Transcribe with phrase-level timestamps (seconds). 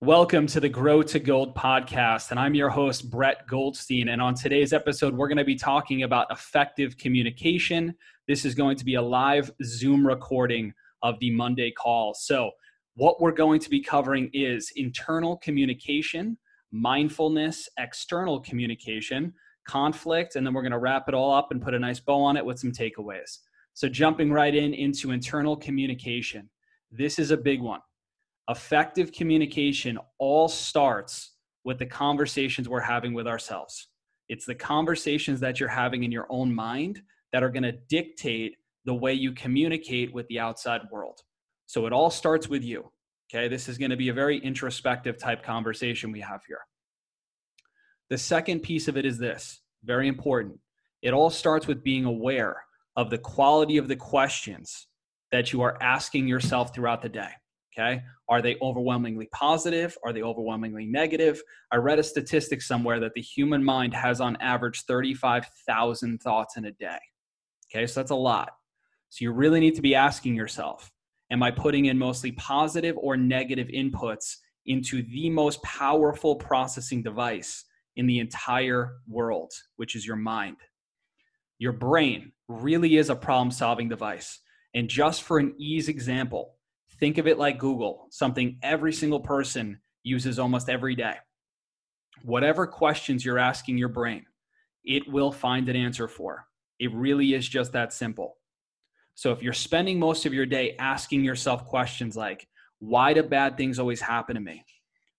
[0.00, 4.10] Welcome to the Grow to Gold podcast, and I'm your host, Brett Goldstein.
[4.10, 7.92] And on today's episode, we're going to be talking about effective communication.
[8.28, 10.72] This is going to be a live Zoom recording
[11.02, 12.14] of the Monday call.
[12.14, 12.52] So,
[12.94, 16.38] what we're going to be covering is internal communication,
[16.70, 19.34] mindfulness, external communication,
[19.66, 22.22] conflict, and then we're going to wrap it all up and put a nice bow
[22.22, 23.38] on it with some takeaways.
[23.74, 26.48] So, jumping right in into internal communication.
[26.92, 27.80] This is a big one
[28.48, 31.32] effective communication all starts
[31.64, 33.88] with the conversations we're having with ourselves.
[34.28, 38.56] It's the conversations that you're having in your own mind that are going to dictate
[38.84, 41.20] the way you communicate with the outside world.
[41.66, 42.90] So it all starts with you.
[43.30, 46.60] Okay, this is going to be a very introspective type conversation we have here.
[48.08, 50.58] The second piece of it is this very important.
[51.02, 52.64] It all starts with being aware
[52.96, 54.86] of the quality of the questions
[55.30, 57.30] that you are asking yourself throughout the day.
[57.78, 58.02] Okay.
[58.28, 59.96] Are they overwhelmingly positive?
[60.04, 61.40] Are they overwhelmingly negative?
[61.70, 66.64] I read a statistic somewhere that the human mind has on average 35,000 thoughts in
[66.64, 66.98] a day.
[67.70, 67.86] Okay.
[67.86, 68.50] So that's a lot.
[69.10, 70.90] So you really need to be asking yourself
[71.30, 77.64] Am I putting in mostly positive or negative inputs into the most powerful processing device
[77.96, 80.56] in the entire world, which is your mind?
[81.58, 84.40] Your brain really is a problem solving device.
[84.74, 86.57] And just for an ease example,
[87.00, 91.14] Think of it like Google, something every single person uses almost every day.
[92.22, 94.24] Whatever questions you're asking your brain,
[94.84, 96.46] it will find an answer for.
[96.80, 98.36] It really is just that simple.
[99.14, 102.46] So if you're spending most of your day asking yourself questions like,
[102.78, 104.64] why do bad things always happen to me?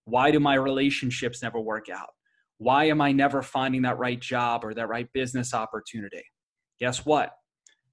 [0.06, 2.10] Why do my relationships never work out?
[2.58, 6.24] Why am I never finding that right job or that right business opportunity?
[6.80, 7.32] Guess what?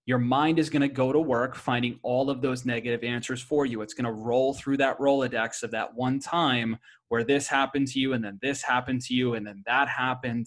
[0.07, 3.67] Your mind is going to go to work finding all of those negative answers for
[3.67, 3.83] you.
[3.83, 8.01] It's going to roll through that Rolodex of that one time where this happened to
[8.01, 10.47] you, and then this happened to you, and then that happened.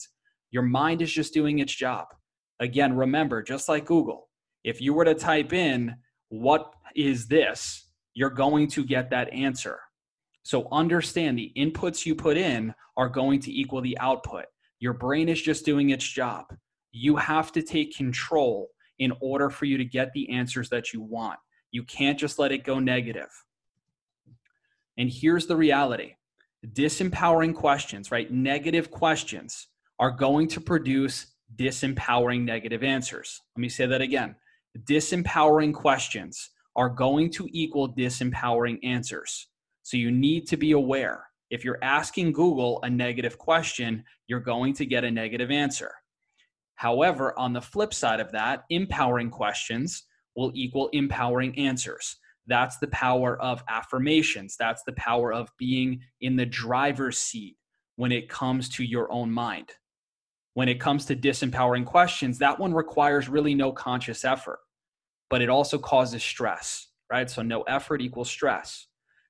[0.52, 2.08] Your mind is just doing its job.
[2.60, 4.30] Again, remember, just like Google,
[4.64, 5.96] if you were to type in,
[6.30, 7.86] What is this?
[8.16, 9.80] you're going to get that answer.
[10.44, 14.46] So understand the inputs you put in are going to equal the output.
[14.80, 16.46] Your brain is just doing its job.
[16.92, 18.68] You have to take control
[19.00, 21.40] in order for you to get the answers that you want.
[21.72, 23.30] You can't just let it go negative.
[24.98, 26.16] And here's the reality
[26.74, 28.30] disempowering questions, right?
[28.30, 29.68] Negative questions
[29.98, 33.42] are going to produce disempowering negative answers.
[33.56, 34.36] Let me say that again.
[34.84, 39.48] Disempowering questions are going to equal disempowering answers.
[39.84, 41.26] So you need to be aware.
[41.50, 45.92] If you're asking Google a negative question, you're going to get a negative answer.
[46.80, 50.04] However, on the flip side of that, empowering questions
[50.38, 52.16] will equal empowering answers.
[52.48, 54.56] That's the power of affirmations.
[54.58, 57.58] That's the power of being in the driver's seat
[57.98, 59.74] when it comes to your own mind.
[60.54, 64.60] When it comes to disempowering questions, that one requires really no conscious effort,
[65.30, 67.30] but it also causes stress, right?
[67.30, 68.88] So no effort equals stress.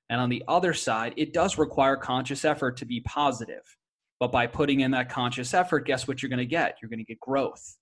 [0.08, 3.76] And on the other side, it does require conscious effort to be positive.
[4.20, 6.76] But by putting in that conscious effort, guess what you're going to get?
[6.80, 7.76] You're going to get growth.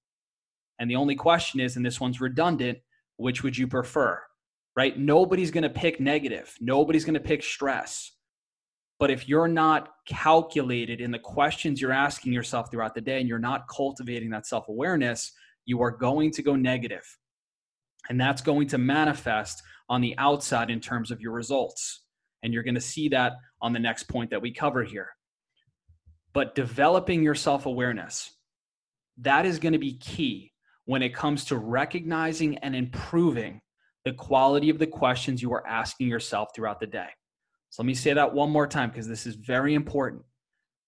[0.78, 2.78] And the only question is, and this one's redundant,
[3.16, 4.22] which would you prefer?
[4.76, 4.97] Right?
[4.97, 8.12] Nobody's going to pick negative, nobody's going to pick stress.
[9.00, 13.28] But if you're not calculated in the questions you're asking yourself throughout the day and
[13.28, 15.32] you're not cultivating that self awareness,
[15.66, 17.05] you are going to go negative.
[18.09, 22.03] And that's going to manifest on the outside in terms of your results.
[22.43, 25.10] And you're going to see that on the next point that we cover here.
[26.33, 28.33] But developing your self awareness,
[29.19, 30.53] that is going to be key
[30.84, 33.61] when it comes to recognizing and improving
[34.05, 37.09] the quality of the questions you are asking yourself throughout the day.
[37.71, 40.22] So let me say that one more time because this is very important.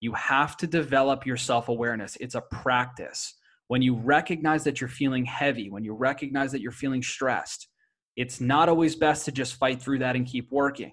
[0.01, 3.35] You have to develop your self awareness, it's a practice.
[3.69, 7.69] When you recognize that you're feeling heavy, when you recognize that you're feeling stressed,
[8.17, 10.93] it's not always best to just fight through that and keep working.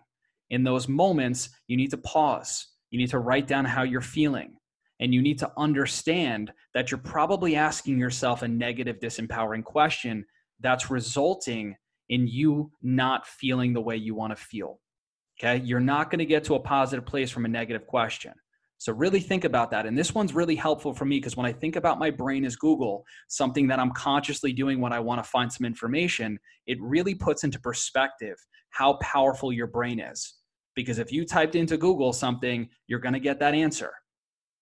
[0.52, 2.68] In those moments, you need to pause
[2.98, 4.58] you need to write down how you're feeling.
[5.00, 10.26] And you need to understand that you're probably asking yourself a negative, disempowering question
[10.60, 11.76] that's resulting
[12.10, 14.80] in you not feeling the way you want to feel.
[15.40, 15.64] Okay.
[15.64, 18.34] You're not going to get to a positive place from a negative question.
[18.80, 19.86] So really think about that.
[19.86, 22.56] And this one's really helpful for me because when I think about my brain as
[22.56, 27.14] Google, something that I'm consciously doing when I want to find some information, it really
[27.14, 28.38] puts into perspective
[28.72, 30.37] how powerful your brain is
[30.78, 33.92] because if you typed into Google something, you're going to get that answer.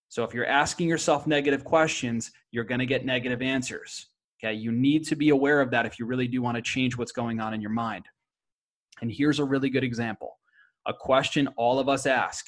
[0.08, 4.06] So if you're asking yourself negative questions, you're going to get negative answers.
[4.42, 6.96] Okay, you need to be aware of that if you really do want to change
[6.96, 8.06] what's going on in your mind.
[9.02, 10.38] And here's a really good example
[10.86, 12.46] a question all of us ask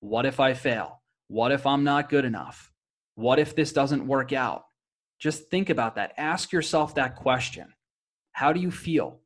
[0.00, 1.02] What if I fail?
[1.28, 2.72] What if I'm not good enough?
[3.16, 4.64] What if this doesn't work out?
[5.18, 6.14] Just think about that.
[6.16, 7.66] Ask yourself that question.
[8.32, 9.20] How do you feel?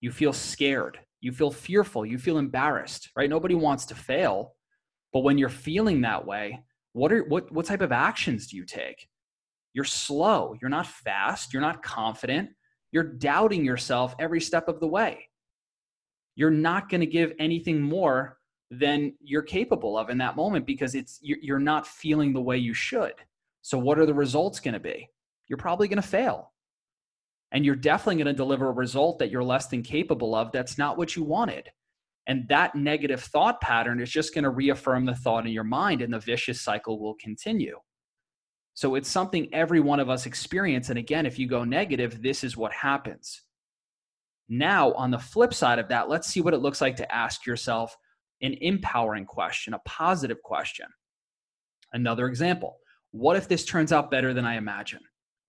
[0.00, 0.98] You feel scared.
[1.20, 2.06] You feel fearful.
[2.06, 3.28] You feel embarrassed, right?
[3.28, 4.54] Nobody wants to fail.
[5.12, 6.60] But when you're feeling that way,
[6.92, 9.08] what are what what type of actions do you take?
[9.72, 10.54] You're slow.
[10.60, 11.52] You're not fast.
[11.52, 12.50] You're not confident.
[12.92, 15.28] You're doubting yourself every step of the way.
[16.34, 18.38] You're not going to give anything more
[18.70, 22.74] than you're capable of in that moment because it's you're not feeling the way you
[22.74, 23.14] should.
[23.62, 25.08] So what are the results going to be?
[25.48, 26.52] You're probably going to fail.
[27.52, 30.78] And you're definitely going to deliver a result that you're less than capable of that's
[30.78, 31.68] not what you wanted.
[32.26, 36.02] And that negative thought pattern is just going to reaffirm the thought in your mind
[36.02, 37.76] and the vicious cycle will continue.
[38.74, 40.90] So it's something every one of us experience.
[40.90, 43.42] And again, if you go negative, this is what happens.
[44.48, 47.46] Now, on the flip side of that, let's see what it looks like to ask
[47.46, 47.96] yourself
[48.42, 50.86] an empowering question, a positive question.
[51.92, 52.78] Another example
[53.12, 55.00] What if this turns out better than I imagine?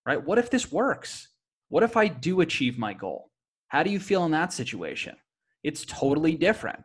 [0.04, 0.22] Right?
[0.22, 1.28] What if this works?
[1.72, 3.30] What if I do achieve my goal?
[3.68, 5.16] How do you feel in that situation?
[5.62, 6.84] It's totally different.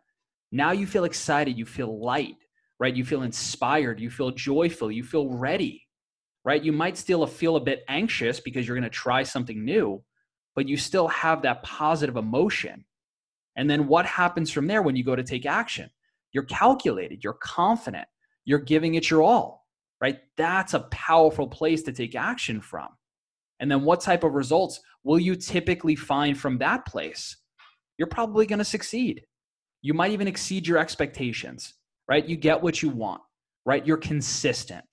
[0.50, 2.36] Now you feel excited, you feel light,
[2.80, 2.96] right?
[2.96, 5.86] You feel inspired, you feel joyful, you feel ready,
[6.42, 6.64] right?
[6.64, 10.02] You might still feel a bit anxious because you're going to try something new,
[10.56, 12.86] but you still have that positive emotion.
[13.56, 15.90] And then what happens from there when you go to take action?
[16.32, 18.08] You're calculated, you're confident,
[18.46, 19.66] you're giving it your all,
[20.00, 20.20] right?
[20.38, 22.88] That's a powerful place to take action from.
[23.60, 27.36] And then what type of results will you typically find from that place?
[27.96, 29.22] You're probably going to succeed.
[29.82, 31.74] You might even exceed your expectations,
[32.08, 32.26] right?
[32.26, 33.22] You get what you want,
[33.64, 33.86] right?
[33.86, 34.84] You're consistent.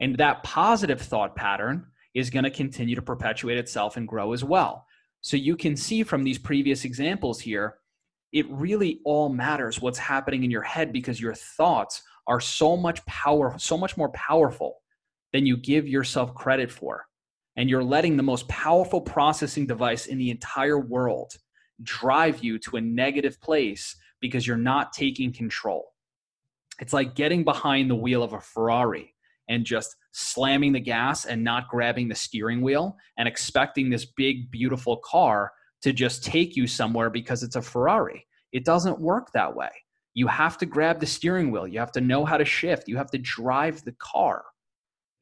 [0.00, 4.44] And that positive thought pattern is going to continue to perpetuate itself and grow as
[4.44, 4.86] well.
[5.20, 7.76] So you can see from these previous examples here
[8.32, 13.04] it really all matters what's happening in your head because your thoughts are so much
[13.06, 14.76] power so much more powerful
[15.32, 17.06] than you give yourself credit for
[17.58, 21.34] and you're letting the most powerful processing device in the entire world
[21.82, 25.92] drive you to a negative place because you're not taking control
[26.80, 29.14] it's like getting behind the wheel of a ferrari
[29.48, 34.50] and just slamming the gas and not grabbing the steering wheel and expecting this big
[34.50, 35.52] beautiful car
[35.82, 38.26] to just take you somewhere because it's a Ferrari.
[38.52, 39.70] It doesn't work that way.
[40.14, 41.66] You have to grab the steering wheel.
[41.66, 42.88] You have to know how to shift.
[42.88, 44.44] You have to drive the car.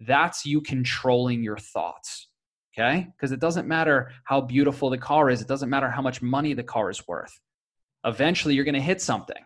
[0.00, 2.28] That's you controlling your thoughts.
[2.78, 3.08] Okay?
[3.16, 6.52] Because it doesn't matter how beautiful the car is, it doesn't matter how much money
[6.54, 7.40] the car is worth.
[8.04, 9.42] Eventually, you're going to hit something.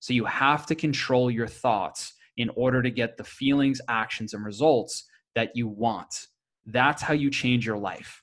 [0.00, 4.44] So you have to control your thoughts in order to get the feelings, actions, and
[4.44, 6.26] results that you want.
[6.66, 8.22] That's how you change your life.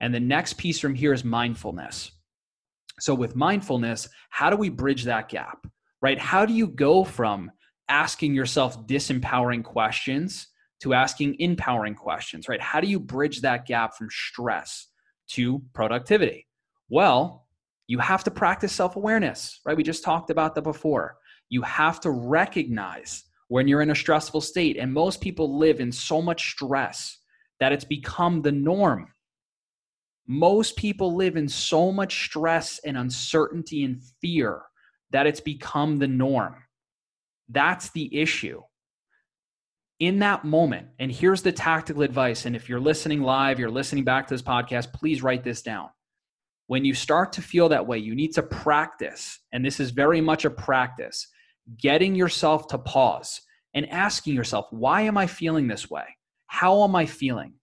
[0.00, 2.12] And the next piece from here is mindfulness.
[3.00, 5.66] So, with mindfulness, how do we bridge that gap,
[6.02, 6.18] right?
[6.18, 7.50] How do you go from
[7.88, 10.48] asking yourself disempowering questions
[10.80, 12.60] to asking empowering questions, right?
[12.60, 14.88] How do you bridge that gap from stress
[15.28, 16.46] to productivity?
[16.88, 17.46] Well,
[17.86, 19.76] you have to practice self awareness, right?
[19.76, 21.16] We just talked about that before.
[21.48, 24.76] You have to recognize when you're in a stressful state.
[24.76, 27.18] And most people live in so much stress
[27.60, 29.08] that it's become the norm
[30.28, 34.60] most people live in so much stress and uncertainty and fear
[35.10, 36.54] that it's become the norm.
[37.48, 38.60] That's the issue.
[40.00, 42.46] In that moment, and here's the tactical advice.
[42.46, 45.88] And if you're listening live, you're listening back to this podcast, please write this down.
[46.68, 50.20] When you start to feel that way, you need to practice, and this is very
[50.20, 51.26] much a practice,
[51.80, 53.40] getting yourself to pause
[53.74, 56.04] and asking yourself, why am I feeling this way?
[56.46, 57.54] How am I feeling?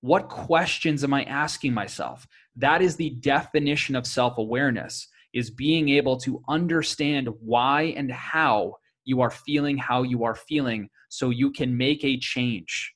[0.00, 2.26] What questions am I asking myself?
[2.56, 8.74] That is the definition of self awareness is being able to understand why and how
[9.04, 12.94] you are feeling how you are feeling so you can make a change.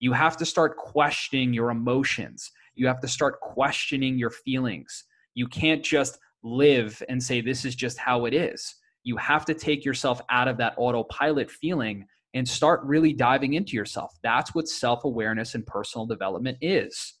[0.00, 2.50] You have to start questioning your emotions.
[2.74, 5.04] You have to start questioning your feelings.
[5.34, 8.74] You can't just live and say, This is just how it is.
[9.02, 13.76] You have to take yourself out of that autopilot feeling and start really diving into
[13.76, 14.12] yourself.
[14.22, 17.14] That's what self awareness and personal development is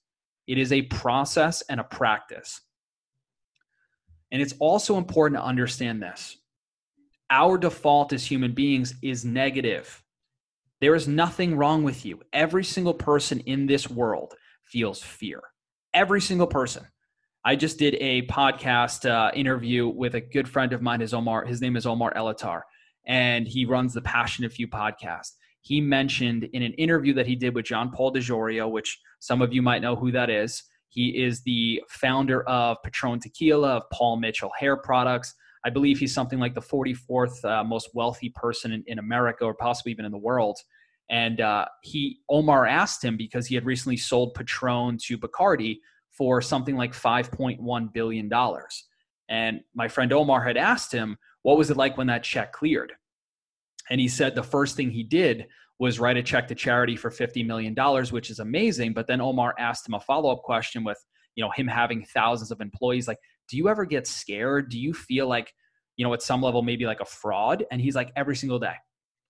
[0.46, 2.60] it is a process and a practice.
[4.32, 6.36] And it's also important to understand this
[7.30, 10.02] our default as human beings is negative.
[10.80, 12.20] There is nothing wrong with you.
[12.32, 15.42] Every single person in this world feels fear.
[15.92, 16.86] Every single person.
[17.44, 21.00] I just did a podcast uh, interview with a good friend of mine.
[21.00, 21.44] His Omar.
[21.44, 22.62] His name is Omar Elattar
[23.06, 25.32] and he runs the Passionate Few podcast.
[25.62, 29.52] He mentioned in an interview that he did with John Paul DeJoria, which some of
[29.52, 30.62] you might know who that is.
[30.88, 35.34] He is the founder of Patron Tequila, of Paul Mitchell Hair Products.
[35.64, 39.54] I believe he's something like the 44th uh, most wealthy person in, in, America or
[39.54, 40.58] possibly even in the world.
[41.10, 45.78] And uh, he Omar asked him because he had recently sold Patron to Bacardi
[46.10, 48.84] for something like 5.1 billion dollars.
[49.28, 52.92] And my friend Omar had asked him, "What was it like when that check cleared?"
[53.90, 55.46] And he said the first thing he did
[55.78, 57.74] was write a check to charity for $50 million,
[58.10, 58.92] which is amazing.
[58.92, 60.98] But then Omar asked him a follow up question with,
[61.34, 63.08] you know, him having thousands of employees.
[63.08, 64.70] Like, do you ever get scared?
[64.70, 65.52] Do you feel like,
[65.96, 67.64] you know, at some level, maybe like a fraud?
[67.70, 68.74] And he's like, every single day,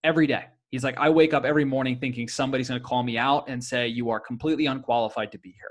[0.02, 0.47] every day.
[0.71, 3.62] He's like, I wake up every morning thinking somebody's going to call me out and
[3.62, 5.68] say, you are completely unqualified to be here.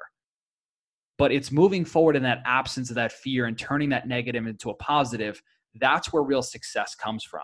[1.17, 4.69] But it's moving forward in that absence of that fear and turning that negative into
[4.69, 5.41] a positive.
[5.75, 7.41] That's where real success comes from.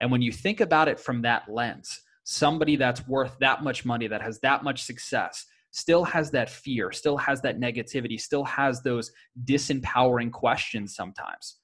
[0.00, 4.06] And when you think about it from that lens, somebody that's worth that much money,
[4.08, 8.82] that has that much success, still has that fear, still has that negativity, still has
[8.82, 9.10] those
[9.44, 11.58] disempowering questions sometimes.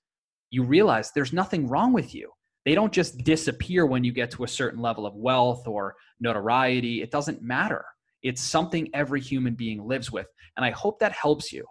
[0.51, 2.31] You realize there's nothing wrong with you.
[2.65, 7.03] They don't just disappear when you get to a certain level of wealth or notoriety.
[7.03, 7.85] It doesn't matter.
[8.23, 10.27] It's something every human being lives with.
[10.57, 11.67] And I hope that helps you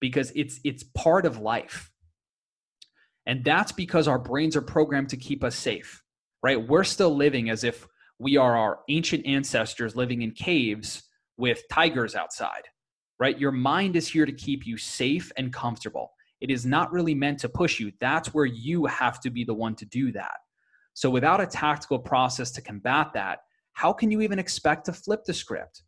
[0.00, 1.90] because it's it's part of life.
[3.26, 6.02] And that's because our brains are programmed to keep us safe,
[6.42, 6.68] right?
[6.68, 7.86] We're still living as if
[8.18, 11.02] we are our ancient ancestors living in caves
[11.42, 12.62] with tigers outside,
[13.18, 13.36] right?
[13.36, 16.12] Your mind is here to keep you safe and comfortable.
[16.40, 17.90] It is not really meant to push you.
[18.00, 20.36] That's where you have to be the one to do that.
[20.94, 23.40] So, without a tactical process to combat that,
[23.72, 25.82] how can you even expect to flip the script?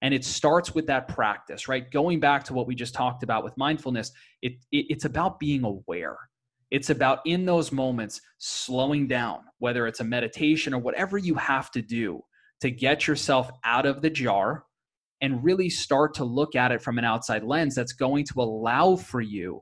[0.00, 1.90] And it starts with that practice, right?
[1.90, 4.12] Going back to what we just talked about with mindfulness,
[4.42, 6.18] it, it it's about being aware
[6.70, 11.68] it's about in those moments slowing down, whether it's a meditation or whatever you have
[11.72, 12.22] to do
[12.60, 14.64] to get yourself out of the jar
[15.20, 18.96] and really start to look at it from an outside lens that's going to allow
[18.96, 19.60] for you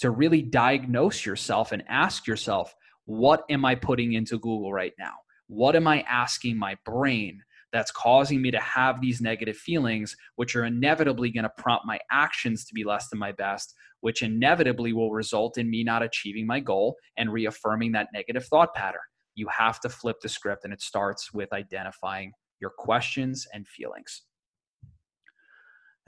[0.00, 2.74] to really diagnose yourself and ask yourself,
[3.04, 5.14] what am I putting into Google right now?
[5.48, 10.56] What am I asking my brain that's causing me to have these negative feelings, which
[10.56, 14.92] are inevitably going to prompt my actions to be less than my best, which inevitably
[14.92, 19.00] will result in me not achieving my goal and reaffirming that negative thought pattern.
[19.34, 24.22] You have to flip the script, and it starts with identifying your questions and feelings.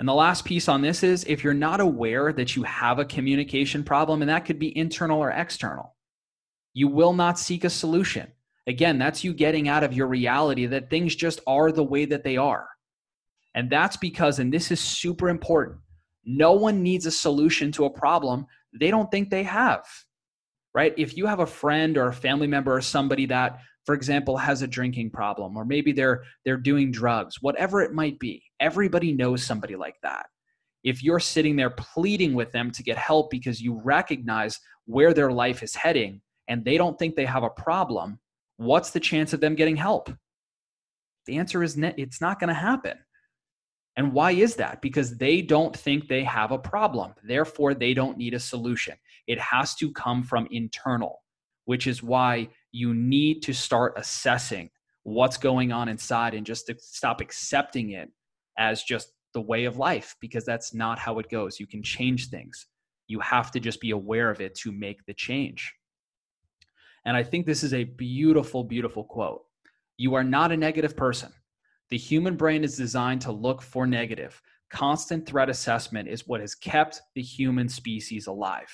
[0.00, 3.04] And the last piece on this is if you're not aware that you have a
[3.04, 5.94] communication problem, and that could be internal or external,
[6.72, 8.32] you will not seek a solution.
[8.66, 12.24] Again, that's you getting out of your reality that things just are the way that
[12.24, 12.66] they are.
[13.54, 15.80] And that's because, and this is super important,
[16.24, 18.46] no one needs a solution to a problem
[18.80, 19.84] they don't think they have,
[20.72, 20.94] right?
[20.96, 24.62] If you have a friend or a family member or somebody that, for example, has
[24.62, 29.42] a drinking problem, or maybe they're they're doing drugs, whatever it might be, everybody knows
[29.42, 30.26] somebody like that.
[30.84, 35.32] If you're sitting there pleading with them to get help because you recognize where their
[35.32, 38.18] life is heading and they don't think they have a problem,
[38.56, 40.12] what's the chance of them getting help?
[41.26, 42.98] The answer is it's not going to happen.
[43.96, 44.80] And why is that?
[44.80, 47.12] Because they don't think they have a problem.
[47.22, 48.94] Therefore, they don't need a solution.
[49.26, 51.22] It has to come from internal,
[51.66, 54.70] which is why you need to start assessing
[55.02, 58.10] what's going on inside and just to stop accepting it
[58.60, 61.58] as just the way of life, because that's not how it goes.
[61.58, 62.66] You can change things.
[63.08, 65.74] You have to just be aware of it to make the change.
[67.04, 69.42] And I think this is a beautiful, beautiful quote.
[69.96, 71.32] You are not a negative person.
[71.88, 74.40] The human brain is designed to look for negative.
[74.70, 78.70] Constant threat assessment is what has kept the human species alive.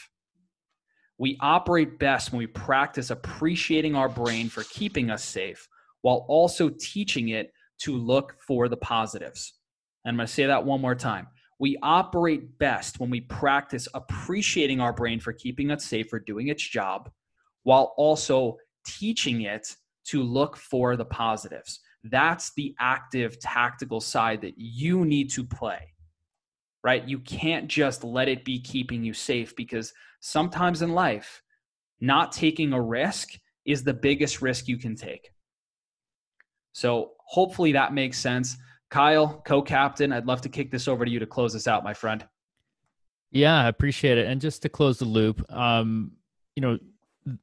[1.18, 5.66] We operate best when we practice appreciating our brain for keeping us safe
[6.02, 9.54] while also teaching it to look for the positives.
[10.06, 11.26] And I'm going to say that one more time.
[11.58, 16.46] We operate best when we practice appreciating our brain for keeping us safe, for doing
[16.46, 17.10] its job,
[17.64, 21.80] while also teaching it to look for the positives.
[22.04, 25.92] That's the active tactical side that you need to play,
[26.84, 27.06] right?
[27.06, 31.42] You can't just let it be keeping you safe because sometimes in life,
[32.00, 33.30] not taking a risk
[33.64, 35.32] is the biggest risk you can take.
[36.74, 38.56] So hopefully that makes sense.
[38.90, 41.84] Kyle, co captain, I'd love to kick this over to you to close this out,
[41.84, 42.24] my friend.
[43.32, 44.26] Yeah, I appreciate it.
[44.26, 46.12] And just to close the loop, um,
[46.54, 46.78] you know,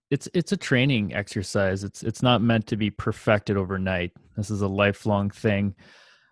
[0.09, 1.83] it's it's a training exercise.
[1.83, 4.12] It's it's not meant to be perfected overnight.
[4.38, 5.75] This is a lifelong thing.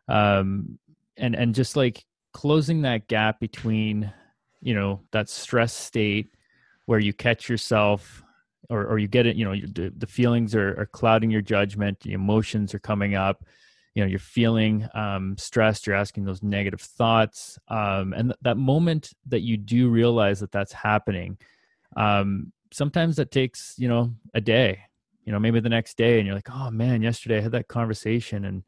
[0.07, 0.79] Um,
[1.17, 4.11] and and just like closing that gap between,
[4.61, 6.33] you know, that stress state
[6.85, 8.23] where you catch yourself
[8.69, 11.99] or, or you get it, you know, the, the feelings are, are clouding your judgment,
[11.99, 13.43] the emotions are coming up,
[13.93, 17.59] you know, you're feeling um, stressed, you're asking those negative thoughts.
[17.67, 21.37] Um, and th- that moment that you do realize that that's happening,
[21.97, 24.79] um, sometimes that takes you know a day
[25.25, 27.67] you know maybe the next day and you're like oh man yesterday i had that
[27.67, 28.63] conversation and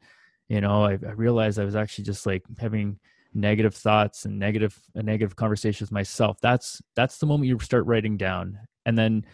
[0.48, 2.98] you know i, I realized i was actually just like having
[3.32, 8.16] negative thoughts and negative a negative with myself that's that's the moment you start writing
[8.16, 9.24] down and then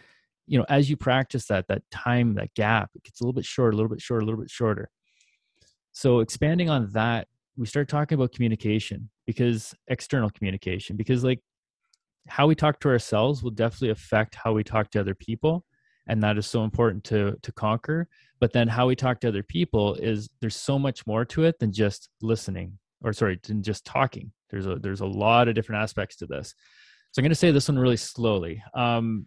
[0.46, 3.44] you know as you practice that that time that gap it gets a little bit
[3.44, 4.90] shorter a little bit shorter a little bit shorter
[6.00, 11.40] so expanding on that we start talking about communication because external communication because like
[12.28, 15.64] how we talk to ourselves will definitely affect how we talk to other people
[16.06, 18.08] and that is so important to to conquer.
[18.40, 21.58] But then how we talk to other people is there's so much more to it
[21.58, 24.32] than just listening or sorry than just talking.
[24.50, 26.54] There's a there's a lot of different aspects to this.
[27.12, 28.62] So i'm going to say this one really slowly.
[28.74, 29.26] Um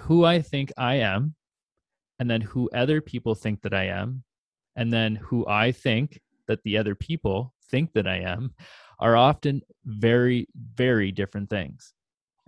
[0.00, 1.34] who i think i am
[2.18, 4.22] and then who other people think that i am
[4.78, 8.54] and then who i think that the other people think that i am
[9.00, 11.94] are often very very different things.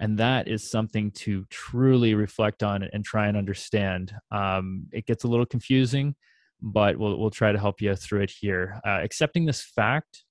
[0.02, 4.14] And that is something to truly reflect on and try and understand.
[4.32, 6.14] Um, it gets a little confusing
[6.62, 8.80] but we'll, we'll try to help you through it here.
[8.87, 10.25] Uh, accepting this fact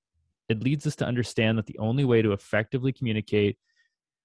[0.48, 3.58] it leads us to understand that the only way to effectively communicate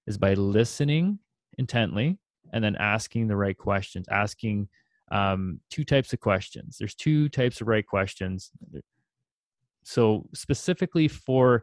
[0.06, 1.18] is by listening
[1.58, 2.18] intently
[2.52, 4.68] and then asking the right questions asking
[5.14, 6.76] um, two types of questions.
[6.76, 8.50] There's two types of right questions.
[9.84, 11.62] So specifically for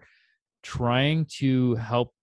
[0.63, 2.13] trying to help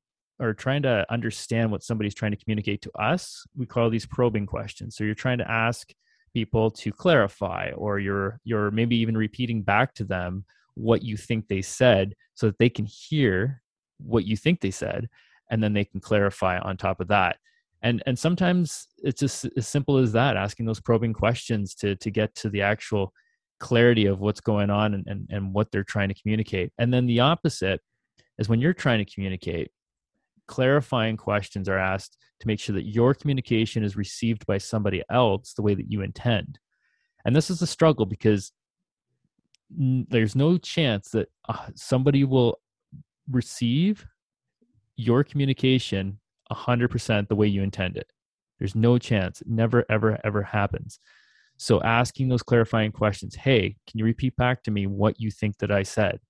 [0.41, 4.47] or trying to understand what somebody's trying to communicate to us, we call these probing
[4.47, 4.97] questions.
[4.97, 5.93] So you're trying to ask
[6.33, 10.45] people to clarify or you're you're maybe even repeating back to them
[10.75, 13.61] what you think they said so that they can hear
[13.99, 15.09] what you think they said
[15.51, 17.37] and then they can clarify on top of that
[17.83, 22.11] and and sometimes it's just as simple as that asking those probing questions to to
[22.11, 23.13] get to the actual
[23.61, 27.07] clarity of what's going on and, and, and what they're trying to communicate and then
[27.07, 27.81] the opposite
[28.39, 29.71] is when you're trying to communicate
[30.49, 35.53] clarifying questions are asked to make sure that your communication is received by somebody else
[35.53, 36.59] the way that you intend.
[37.25, 38.51] And this is a struggle because
[39.71, 42.59] there's no chance that uh, somebody will
[43.31, 44.07] receive
[44.97, 46.19] your communication
[46.53, 48.11] 100% the way you intend it.
[48.59, 49.41] There's no chance.
[49.41, 50.99] It never, ever, ever happens.
[51.57, 55.59] So asking those clarifying questions, hey, can you repeat back to me what you think
[55.59, 56.21] that I said?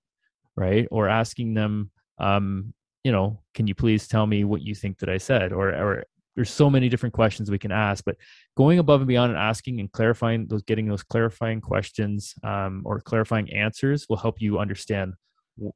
[0.55, 0.87] Right?
[0.91, 5.09] Or asking them, um, you know, can you please tell me what you think that
[5.09, 5.53] I said?
[5.53, 6.03] Or, or
[6.35, 8.17] there's so many different questions we can ask, but
[8.57, 12.99] going above and beyond and asking and clarifying those, getting those clarifying questions um, or
[13.01, 15.13] clarifying answers will help you understand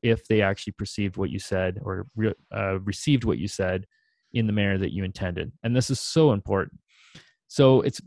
[0.02, 3.86] if they actually perceived what you said or re- uh, received what you said
[4.34, 5.52] in the manner that you intended.
[5.64, 6.80] And this is so important.
[7.48, 8.02] So it's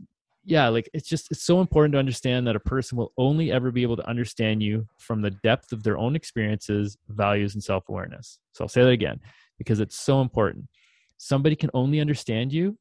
[0.47, 3.69] yeah like it's just it's so important to understand that a person will only ever
[3.69, 8.39] be able to understand you from the depth of their own experiences values and self-awareness.
[8.53, 9.19] So i'll say that again
[9.57, 10.65] because it's so important.
[11.17, 12.77] Somebody can only understand you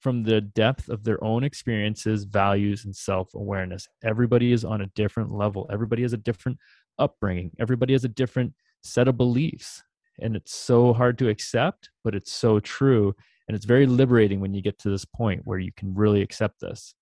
[0.00, 3.88] from the depth of their own experiences values and self-awareness.
[4.04, 5.68] Everybody is on a different level.
[5.72, 6.58] Everybody has a different
[6.98, 7.50] upbringing.
[7.58, 9.82] Everybody has a different set of beliefs
[10.20, 13.14] and it's so hard to accept but it's so true
[13.48, 16.60] and it's very liberating when you get to this point where you can really accept
[16.60, 16.94] this.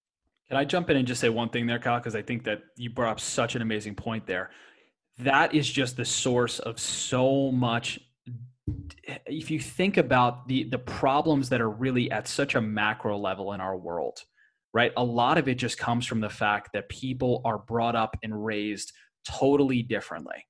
[0.49, 1.99] Can i jump in and just say one thing there kyle?
[1.99, 4.51] Because i think that you brought up such an amazing point there.
[5.19, 7.99] That is just the source of so much
[9.27, 13.53] if you think about the the problems that are really at such a macro level
[13.53, 14.23] in our world
[14.77, 14.93] right?
[14.99, 18.45] A lot of it just comes from the fact that people are brought up and
[18.45, 18.93] raised
[19.27, 20.45] totally differently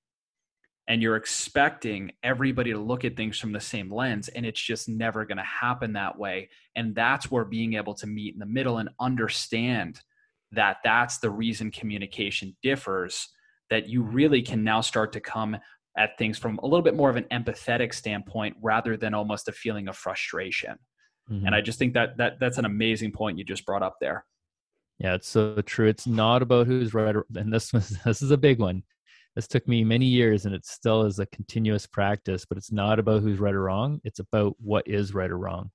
[0.88, 4.88] and you're expecting everybody to look at things from the same lens and it's just
[4.88, 6.48] never going to happen that way.
[6.76, 10.00] And that's where being able to meet in the middle and understand
[10.52, 13.28] that that's the reason communication differs
[13.68, 15.56] that you really can now start to come
[15.98, 19.52] at things from a little bit more of an empathetic standpoint rather than almost a
[19.52, 20.78] feeling of frustration.
[21.28, 21.44] Mm-hmm.
[21.44, 24.24] and i just think that that that's an amazing point you just brought up there.
[25.00, 25.88] Yeah it's so true.
[25.88, 28.84] It's not about who's right or, and this was this is a big one
[29.36, 32.98] this took me many years and it still is a continuous practice but it's not
[32.98, 34.00] about who's right or wrong.
[34.02, 35.70] It's about what is right or wrong.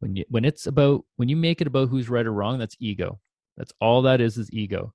[0.00, 2.76] When you when it's about when you make it about who's right or wrong that's
[2.80, 3.20] ego.
[3.56, 4.92] That's all that is is ego.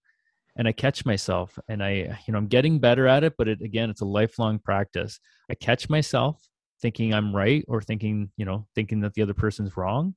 [0.58, 1.92] And i catch myself and i
[2.28, 5.20] you know i'm getting better at it but it again it's a lifelong practice.
[5.50, 6.46] I catch myself
[6.82, 10.16] thinking i'm right or thinking you know thinking that the other person's wrong.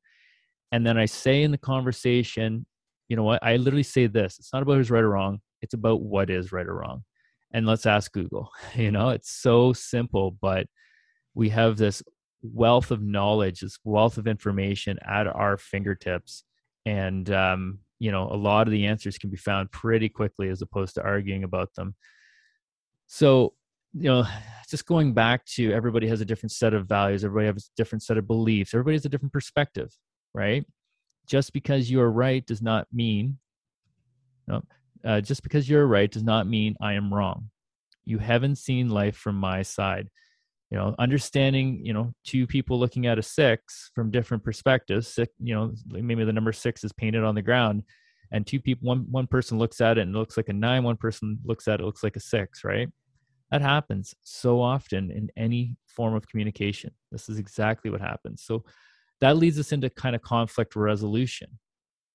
[0.72, 2.66] And then i say in the conversation
[3.09, 3.44] you know what?
[3.44, 4.38] I literally say this.
[4.38, 5.40] It's not about who's right or wrong.
[5.61, 7.04] It's about what is right or wrong
[7.54, 8.50] and let's ask Google.
[8.74, 10.66] You know, it's so simple, but
[11.34, 12.02] we have this
[12.42, 16.44] wealth of knowledge, this wealth of information at our fingertips.
[16.84, 20.60] And, um, you know, a lot of the answers can be found pretty quickly as
[20.60, 21.94] opposed to arguing about them.
[23.06, 23.54] So,
[23.94, 24.26] you know,
[24.68, 28.02] just going back to everybody has a different set of values, everybody has a different
[28.02, 29.90] set of beliefs, everybody has a different perspective,
[30.34, 30.66] right?
[31.26, 33.38] just because you are right does not mean
[35.04, 37.50] uh, just because you're right does not mean I am wrong.
[38.04, 40.08] You haven't seen life from my side.
[40.70, 45.32] You know, understanding, you know, two people looking at a six from different perspectives, six,
[45.38, 47.82] you know, maybe the number six is painted on the ground
[48.32, 50.82] and two people, one, one person looks at it and it looks like a nine,
[50.82, 52.88] one person looks at it, it looks like a six, right?
[53.52, 56.90] That happens so often in any form of communication.
[57.12, 58.42] This is exactly what happens.
[58.42, 58.64] So
[59.20, 61.58] that leads us into kind of conflict resolution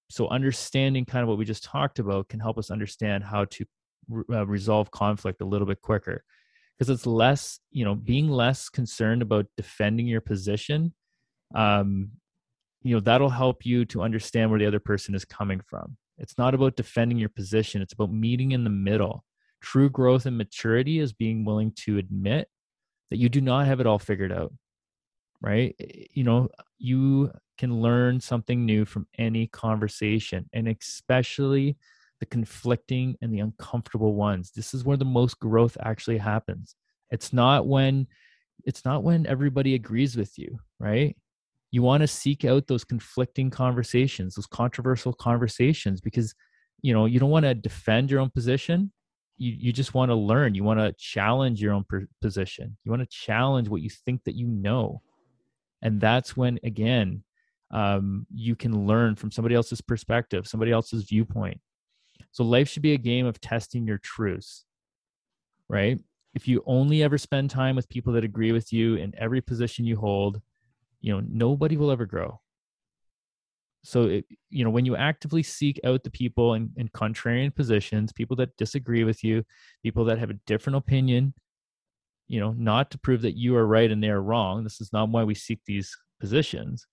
[0.10, 3.66] so understanding kind of what we just talked about can help us understand how to
[4.32, 6.24] uh, resolve conflict a little bit quicker.
[6.78, 10.94] Because it's less you know being less concerned about defending your position
[11.56, 12.10] um
[12.84, 15.98] you know that'll help you to understand where the other person is coming from.
[16.18, 19.26] It's not about defending your position it's about meeting in the middle.
[19.62, 22.48] True growth and maturity is being willing to admit
[23.12, 24.54] that you do not have it all figured out
[25.42, 25.76] right?
[26.14, 31.78] You know you can learn something new from any conversation, and especially
[32.20, 34.52] the conflicting and the uncomfortable ones.
[34.52, 36.76] This is where the most growth actually happens.
[37.12, 38.08] It's not when
[38.66, 41.16] it's not when everybody agrees with you, right?
[41.72, 46.34] You want to seek out those conflicting conversations, those controversial conversations because
[46.82, 48.92] you know, you don't want to defend your own position.
[49.38, 50.56] You you just want to learn.
[50.56, 51.86] You want to challenge your own
[52.22, 52.78] position.
[52.84, 55.02] You want to challenge what you think that you know.
[55.82, 57.24] And that's when again,
[57.72, 61.60] um, you can learn from somebody else's perspective, somebody else's viewpoint.
[62.32, 64.66] So life should be a game of testing your truths,
[65.68, 66.00] right?
[66.34, 69.86] If you only ever spend time with people that agree with you in every position
[69.86, 70.42] you hold,
[71.02, 72.40] you know, nobody will ever grow.
[73.84, 78.12] So, it, you know, when you actively seek out the people in, in contrarian positions,
[78.12, 79.44] people that disagree with you,
[79.84, 81.34] people that have a different opinion,
[82.30, 84.64] you know, not to prove that you are right and they are wrong.
[84.64, 86.88] This is not why we seek these positions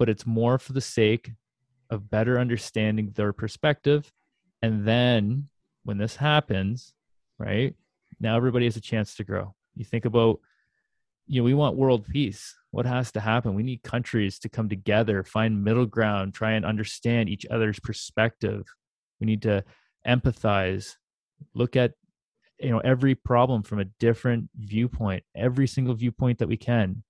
[0.00, 1.30] but it's more for the sake
[1.90, 4.10] of better understanding their perspective.
[4.62, 5.50] And then
[5.84, 6.94] when this happens,
[7.38, 7.74] right,
[8.18, 9.54] now everybody has a chance to grow.
[9.76, 10.40] You think about,
[11.26, 12.56] you know, we want world peace.
[12.70, 13.54] What has to happen?
[13.54, 18.64] We need countries to come together, find middle ground, try and understand each other's perspective.
[19.20, 19.62] We need to
[20.06, 20.94] empathize,
[21.52, 21.92] look at
[22.60, 27.02] you know every problem from a different viewpoint every single viewpoint that we can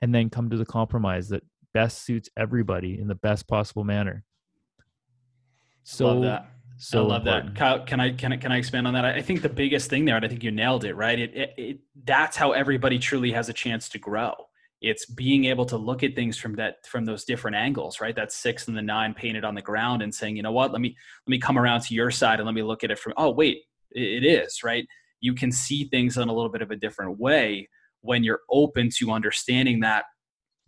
[0.00, 1.42] and then come to the compromise that
[1.74, 4.24] best suits everybody in the best possible manner.
[5.84, 6.50] So love that.
[6.78, 7.54] So I love important.
[7.54, 7.58] that.
[7.58, 9.04] Kyle, can I can I can I expand on that?
[9.04, 11.18] I think the biggest thing there, and I think you nailed it, right?
[11.18, 14.32] It, it, it that's how everybody truly has a chance to grow.
[14.80, 18.14] It's being able to look at things from that from those different angles, right?
[18.14, 20.80] That six and the nine painted on the ground, and saying, you know what, let
[20.80, 20.96] me
[21.26, 23.14] let me come around to your side and let me look at it from.
[23.16, 24.86] Oh, wait, it is right.
[25.20, 27.68] You can see things in a little bit of a different way
[28.00, 30.04] when you're open to understanding that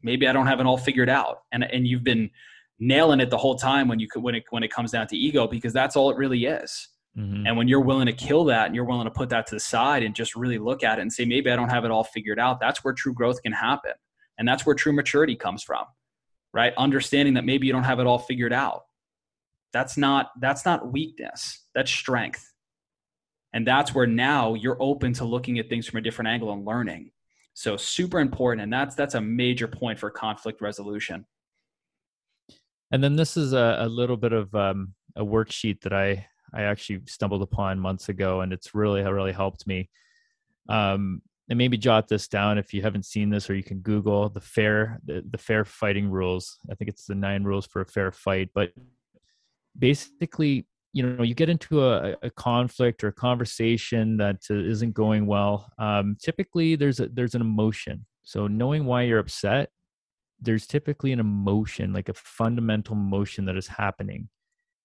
[0.02, 1.38] maybe I don't have it all figured out.
[1.52, 2.30] And and you've been
[2.78, 5.16] nailing it the whole time when you could when it when it comes down to
[5.16, 6.88] ego because that's all it really is.
[7.16, 7.46] Mm-hmm.
[7.46, 9.60] And when you're willing to kill that and you're willing to put that to the
[9.60, 12.04] side and just really look at it and say maybe I don't have it all
[12.04, 13.92] figured out, that's where true growth can happen.
[14.38, 15.84] And that's where true maturity comes from.
[16.52, 16.72] Right?
[16.78, 18.82] Understanding that maybe you don't have it all figured out.
[19.72, 21.64] That's not that's not weakness.
[21.74, 22.49] That's strength.
[23.52, 26.64] And that's where now you're open to looking at things from a different angle and
[26.64, 27.10] learning.
[27.54, 31.26] So super important, and that's that's a major point for conflict resolution.
[32.92, 36.62] And then this is a, a little bit of um, a worksheet that I I
[36.62, 39.90] actually stumbled upon months ago, and it's really really helped me.
[40.68, 44.28] Um, and maybe jot this down if you haven't seen this, or you can Google
[44.28, 46.56] the fair the, the fair fighting rules.
[46.70, 48.70] I think it's the nine rules for a fair fight, but
[49.76, 54.92] basically you know you get into a, a conflict or a conversation that uh, isn't
[54.92, 58.06] going well um, typically there's a there's an emotion.
[58.22, 59.70] So knowing why you're upset
[60.40, 64.28] there's typically an emotion like a fundamental emotion that is happening.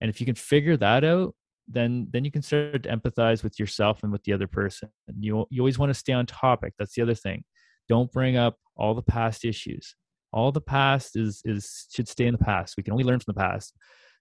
[0.01, 1.35] And if you can figure that out
[1.67, 4.89] then then you can start to empathize with yourself and with the other person.
[5.07, 7.43] And you you always want to stay on topic that's the other thing.
[7.87, 9.95] Don't bring up all the past issues.
[10.31, 12.75] All the past is is should stay in the past.
[12.77, 13.73] We can only learn from the past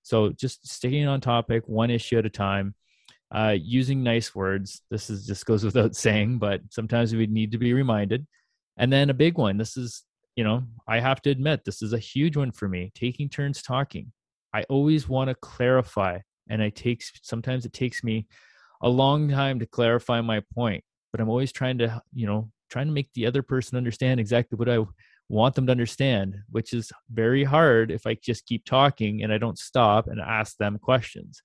[0.05, 2.75] so just sticking on topic, one issue at a time,
[3.35, 4.83] uh, using nice words.
[4.91, 8.27] This is just goes without saying, but sometimes we need to be reminded.
[8.77, 9.57] And then a big one.
[9.57, 10.05] This is,
[10.37, 12.93] you know, I have to admit, this is a huge one for me.
[12.95, 14.13] Taking turns talking.
[14.53, 16.19] I always want to clarify,
[16.51, 18.27] and I takes sometimes it takes me
[18.83, 22.87] a long time to clarify my point, but I'm always trying to, you know, trying
[22.87, 24.85] to make the other person understand exactly what I
[25.29, 29.39] want them to understand, which is very hard if I just keep talking and I
[29.39, 31.43] don't stop and ask them questions.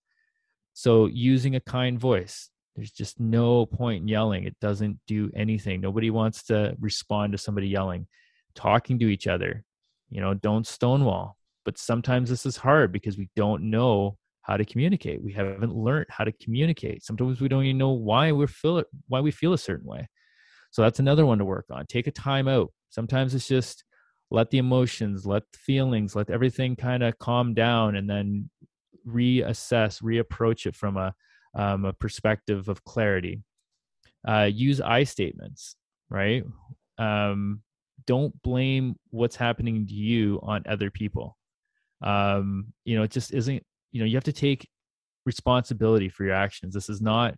[0.73, 4.45] So, using a kind voice, there's just no point in yelling.
[4.45, 5.81] It doesn't do anything.
[5.81, 8.07] Nobody wants to respond to somebody yelling.
[8.55, 9.63] Talking to each other,
[10.09, 14.65] you know, don't stonewall, but sometimes this is hard because we don't know how to
[14.65, 15.23] communicate.
[15.23, 17.03] We haven't learned how to communicate.
[17.03, 20.09] Sometimes we don't even know why we're feel why we feel a certain way.
[20.71, 21.85] So that's another one to work on.
[21.85, 22.71] Take a time out.
[22.89, 23.84] Sometimes it's just
[24.32, 28.49] let the emotions, let the feelings, let everything kind of calm down, and then
[29.08, 31.13] reassess, reapproach it from a
[31.56, 33.41] um, a perspective of clarity.
[34.28, 35.75] Uh, use I statements,
[36.10, 36.43] right?
[36.97, 37.62] Um,
[38.06, 41.38] don't blame what's happening to you on other people.
[42.02, 44.67] Um, you know, it just isn't you know you have to take
[45.25, 47.36] responsibility for your actions this is not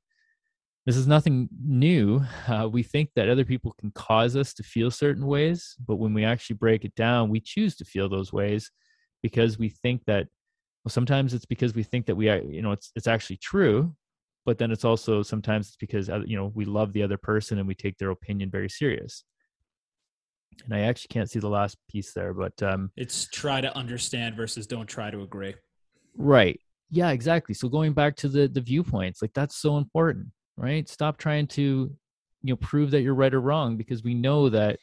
[0.85, 4.91] this is nothing new uh, we think that other people can cause us to feel
[4.91, 8.71] certain ways but when we actually break it down we choose to feel those ways
[9.21, 10.27] because we think that
[10.83, 13.95] well sometimes it's because we think that we are, you know it's it's actually true
[14.45, 17.59] but then it's also sometimes it's because uh, you know we love the other person
[17.59, 19.23] and we take their opinion very serious
[20.65, 24.35] and i actually can't see the last piece there but um it's try to understand
[24.35, 25.53] versus don't try to agree
[26.17, 26.59] Right.
[26.89, 27.55] Yeah, exactly.
[27.55, 30.27] So going back to the the viewpoints, like that's so important,
[30.61, 30.87] right?
[30.87, 31.91] Stop trying to,
[32.43, 34.79] you know, prove that you're right or wrong because we know that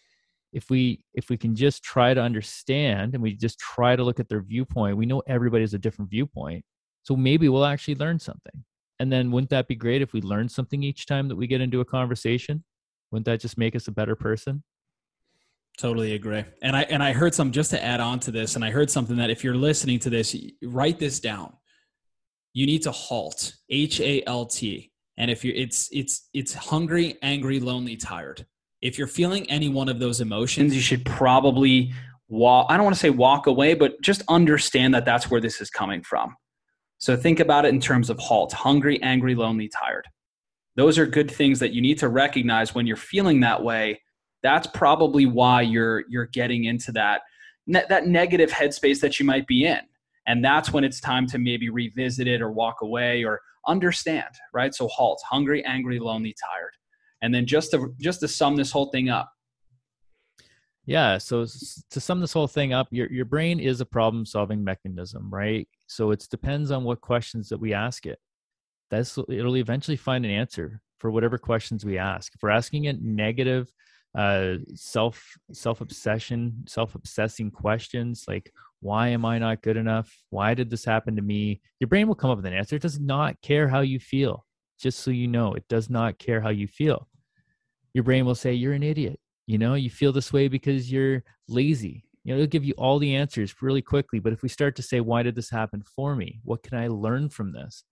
[0.53, 4.19] if we if we can just try to understand and we just try to look
[4.19, 6.65] at their viewpoint, we know everybody has a different viewpoint.
[7.03, 8.65] So maybe we'll actually learn something.
[8.99, 11.61] And then wouldn't that be great if we learn something each time that we get
[11.61, 12.65] into a conversation?
[13.11, 14.65] Wouldn't that just make us a better person?
[15.79, 16.45] Totally agree.
[16.61, 18.91] And I and I heard some just to add on to this, and I heard
[18.91, 21.53] something that if you're listening to this, write this down.
[22.53, 23.55] You need to halt.
[23.71, 24.91] H A L T.
[25.19, 28.47] And if you're it's it's it's hungry, angry, lonely, tired.
[28.81, 31.93] If you're feeling any one of those emotions, you should probably
[32.29, 35.61] walk I don't want to say walk away, but just understand that that's where this
[35.61, 36.35] is coming from.
[36.99, 38.53] So think about it in terms of halt.
[38.53, 40.07] Hungry, angry, lonely, tired.
[40.77, 44.01] Those are good things that you need to recognize when you're feeling that way
[44.43, 47.23] that's probably why you're you're getting into that
[47.67, 49.81] that negative headspace that you might be in
[50.29, 54.73] and that's when it's time to maybe revisit it or walk away or understand right?
[54.75, 56.73] So halt hungry angry lonely tired.
[57.21, 59.29] And then just to just to sum this whole thing up.
[60.87, 61.45] Yeah so
[61.91, 65.67] to sum this whole thing up your your brain is a problem solving mechanism right?
[65.87, 68.19] So it depends on what questions that we ask it.
[68.91, 72.35] That's it'll eventually find an answer for whatever questions we ask.
[72.35, 73.73] If we're asking it negative
[74.17, 80.13] uh, self self obsession, self obsessing questions like why am I not good enough?
[80.31, 81.61] Why did this happen to me?
[81.81, 82.77] Your brain will come up with an answer.
[82.77, 84.45] It does not care how you feel.
[84.81, 87.09] Just so you know, it does not care how you feel.
[87.95, 89.19] Your brain will say you're an idiot.
[89.47, 92.05] You know, you feel this way because you're lazy.
[92.23, 94.21] You know, it'll give you all the answers really quickly.
[94.21, 96.41] But if we start to say, why did this happen for me?
[96.45, 97.85] What can I learn from this?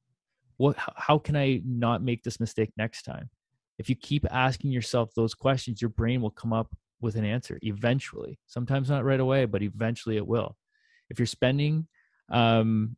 [0.59, 3.31] What, how can I not make this mistake next time?
[3.79, 7.59] if you keep asking yourself those questions your brain will come up with an answer
[7.62, 10.57] eventually sometimes not right away but eventually it will
[11.11, 11.87] if you're spending
[12.31, 12.97] um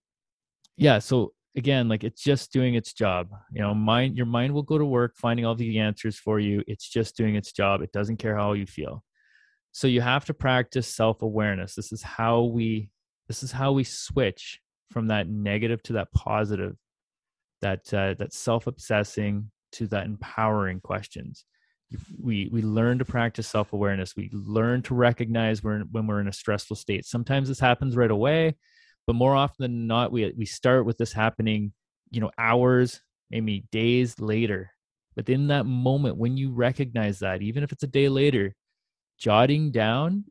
[0.77, 4.63] yeah so again like it's just doing its job you know mind your mind will
[4.63, 6.63] go to work finding all the answers for you.
[6.67, 7.83] It's just doing its job.
[7.83, 9.03] It doesn't care how you feel.
[9.73, 11.75] So you have to practice self-awareness.
[11.75, 12.91] This is how we
[13.27, 16.77] this is how we switch from that negative to that positive
[17.61, 21.45] that uh, that self-obsessing to that empowering questions
[22.23, 26.33] we we learn to practice self-awareness we learn to recognize when, when we're in a
[26.33, 27.07] stressful state.
[27.07, 28.57] Sometimes this happens right away
[29.07, 31.73] but more often than not we we start with this happening
[32.11, 34.71] you know hours maybe days later.
[35.17, 38.55] But in that moment when you recognize that even if it's a day later
[39.19, 40.25] jotting down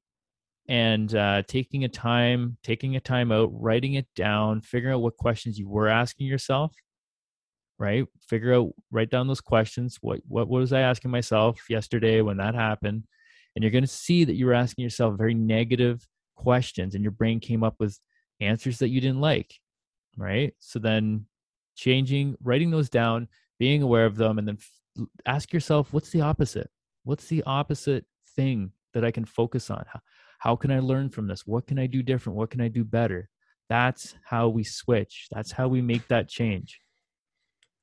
[0.69, 5.17] and uh, taking a time taking a time out writing it down figuring out what
[5.17, 6.73] questions you were asking yourself
[7.79, 8.05] right?
[8.27, 12.55] Figure out write down those questions what what was i asking myself yesterday when that
[12.55, 13.03] happened?
[13.55, 17.11] And you're going to see that you were asking yourself very negative questions and your
[17.11, 17.99] brain came up with
[18.39, 19.51] answers that you didn't like
[20.17, 20.53] right?
[20.59, 21.25] So then
[21.75, 23.27] changing writing those down
[23.59, 26.69] being aware of them and then f- ask yourself what's the opposite?
[27.03, 29.85] What's the opposite thing that i can focus on?
[29.87, 29.99] How,
[30.39, 31.45] how can i learn from this?
[31.45, 32.37] What can i do different?
[32.37, 33.29] What can i do better?
[33.69, 35.27] That's how we switch.
[35.31, 36.79] That's how we make that change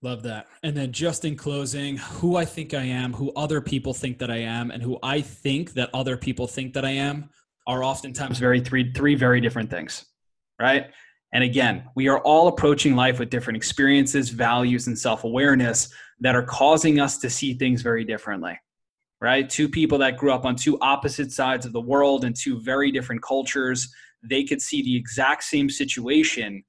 [0.04, 0.48] Love that.
[0.62, 4.30] And then just in closing, who I think I am, who other people think that
[4.30, 7.30] I am, and who I think that other people think that I am
[7.66, 10.04] are oftentimes very three three very different things.
[10.60, 10.90] Right?
[11.32, 15.90] And again, we are all approaching life with different experiences, values, and self-awareness
[16.20, 18.60] that are causing us to see things very differently.
[19.22, 19.48] Right?
[19.48, 22.92] Two people that grew up on two opposite sides of the world and two very
[22.92, 23.90] different cultures,
[24.22, 26.62] they could see the exact same situation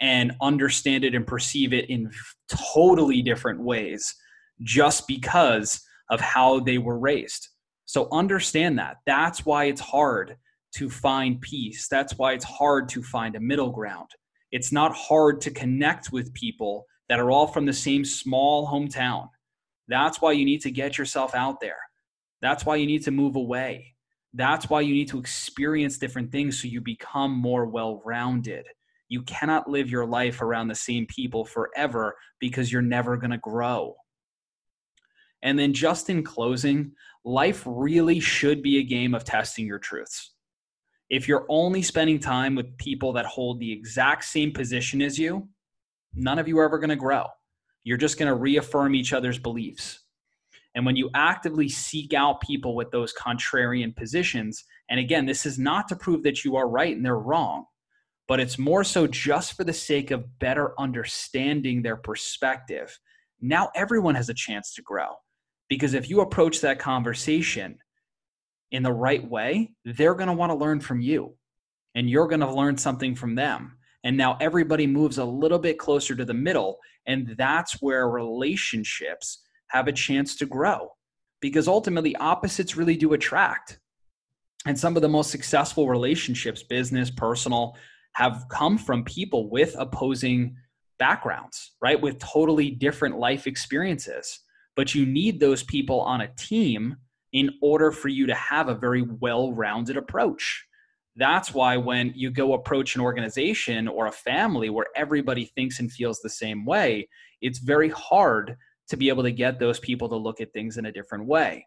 [0.00, 2.10] and understand it and perceive it in
[2.48, 4.14] totally different ways
[4.62, 7.48] just because of how they were raised.
[7.84, 8.96] So understand that.
[9.06, 10.36] That's why it's hard
[10.76, 11.88] to find peace.
[11.88, 14.08] That's why it's hard to find a middle ground.
[14.52, 19.28] It's not hard to connect with people that are all from the same small hometown.
[19.88, 21.78] That's why you need to get yourself out there.
[22.40, 23.94] That's why you need to move away.
[24.32, 28.66] That's why you need to experience different things so you become more well rounded.
[29.10, 33.38] You cannot live your life around the same people forever because you're never going to
[33.38, 33.96] grow.
[35.42, 36.92] And then, just in closing,
[37.24, 40.32] life really should be a game of testing your truths.
[41.08, 45.48] If you're only spending time with people that hold the exact same position as you,
[46.14, 47.24] none of you are ever going to grow.
[47.82, 50.04] You're just going to reaffirm each other's beliefs.
[50.76, 55.58] And when you actively seek out people with those contrarian positions, and again, this is
[55.58, 57.64] not to prove that you are right and they're wrong,
[58.30, 62.96] but it's more so just for the sake of better understanding their perspective.
[63.40, 65.16] Now everyone has a chance to grow.
[65.68, 67.78] Because if you approach that conversation
[68.70, 71.34] in the right way, they're going to want to learn from you
[71.96, 73.76] and you're going to learn something from them.
[74.04, 76.78] And now everybody moves a little bit closer to the middle.
[77.08, 80.92] And that's where relationships have a chance to grow
[81.40, 83.80] because ultimately opposites really do attract.
[84.66, 87.74] And some of the most successful relationships, business, personal,
[88.14, 90.56] have come from people with opposing
[90.98, 92.00] backgrounds, right?
[92.00, 94.40] With totally different life experiences
[94.76, 96.96] but you need those people on a team
[97.32, 100.66] in order for you to have a very well rounded approach.
[101.16, 105.92] That's why when you go approach an organization or a family where everybody thinks and
[105.92, 107.08] feels the same way,
[107.40, 108.56] it's very hard
[108.88, 111.66] to be able to get those people to look at things in a different way.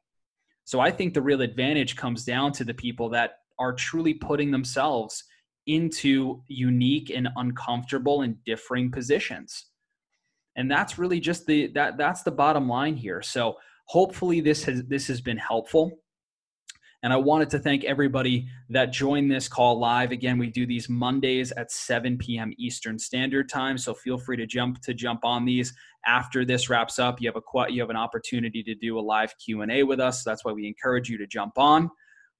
[0.65, 4.51] So I think the real advantage comes down to the people that are truly putting
[4.51, 5.23] themselves
[5.67, 9.65] into unique and uncomfortable and differing positions
[10.55, 14.83] and that's really just the that that's the bottom line here so hopefully this has
[14.85, 15.91] this has been helpful
[17.03, 20.11] and I wanted to thank everybody that joined this call live.
[20.11, 22.53] Again, we do these Mondays at 7 p.m.
[22.57, 25.73] Eastern Standard Time, so feel free to jump to jump on these
[26.05, 27.21] after this wraps up.
[27.21, 30.23] You have a you have an opportunity to do a live Q&A with us.
[30.23, 31.91] That's why we encourage you to jump on.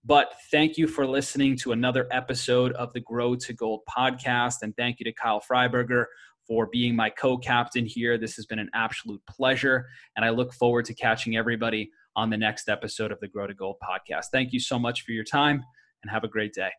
[0.06, 4.76] But thank you for listening to another episode of the Grow to Gold podcast and
[4.76, 6.06] thank you to Kyle Freiberger
[6.46, 8.18] for being my co captain here.
[8.18, 9.88] This has been an absolute pleasure.
[10.18, 13.54] And I look forward to catching everybody on the next episode of the Grow to
[13.54, 14.26] Gold podcast.
[14.32, 15.64] Thank you so much for your time
[16.04, 16.72] and have a great day.